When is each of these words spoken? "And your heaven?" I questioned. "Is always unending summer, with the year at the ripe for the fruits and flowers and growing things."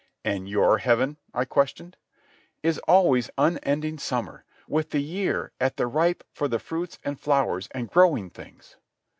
"And 0.25 0.49
your 0.49 0.79
heaven?" 0.79 1.17
I 1.31 1.45
questioned. 1.45 1.95
"Is 2.63 2.79
always 2.87 3.29
unending 3.37 3.99
summer, 3.99 4.45
with 4.67 4.89
the 4.89 4.99
year 5.03 5.51
at 5.61 5.77
the 5.77 5.85
ripe 5.85 6.23
for 6.33 6.47
the 6.47 6.57
fruits 6.57 6.97
and 7.05 7.19
flowers 7.19 7.67
and 7.69 7.87
growing 7.87 8.31
things." 8.31 8.77